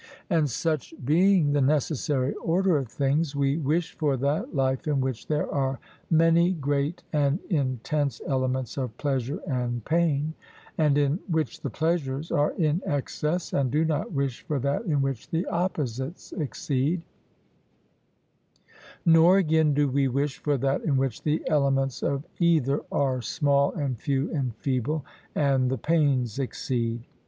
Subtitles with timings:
[0.31, 5.27] And such being the necessary order of things, we wish for that life in which
[5.27, 10.33] there are many great and intense elements of pleasure and pain,
[10.75, 15.03] and in which the pleasures are in excess, and do not wish for that in
[15.03, 17.03] which the opposites exceed;
[19.05, 23.71] nor, again, do we wish for that in which the elements of either are small
[23.73, 25.05] and few and feeble,
[25.35, 27.03] and the pains exceed.